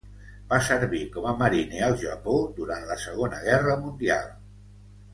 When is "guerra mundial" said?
3.49-4.37